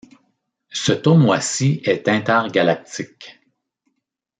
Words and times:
Ce 0.71 0.93
tournoi-ci 0.93 1.79
est 1.85 2.07
inter-galactique. 2.07 3.39